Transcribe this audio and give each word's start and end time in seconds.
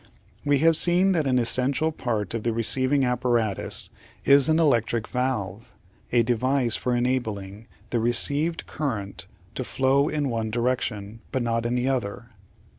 We 0.43 0.57
have 0.65 0.75
seen 0.77 1.11
that 1.11 1.27
an 1.27 1.37
essential 1.37 1.91
part 1.91 2.33
of 2.33 2.41
the 2.41 2.51
receiving 2.51 3.05
ap 3.05 3.21
paratus 3.21 3.91
is 4.25 4.49
an 4.49 4.59
electric 4.59 5.07
valve, 5.07 5.71
a 6.11 6.23
device 6.23 6.75
for 6.75 6.95
enabling 6.95 7.67
the 7.91 7.99
received 7.99 8.65
cur 8.65 8.95
rent 8.97 9.27
to 9.53 9.63
flow 9.63 10.09
in 10.09 10.27
one 10.29 10.49
direction 10.49 11.19
but 11.31 11.43
not 11.43 11.67
in 11.67 11.75
the 11.75 11.87
other. 11.87 12.31